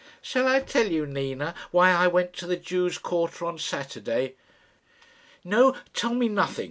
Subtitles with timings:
[0.19, 4.33] "Shall I tell you, Nina, why I went to the Jews' quarter on Saturday?"
[5.43, 6.59] "No; tell me nothing.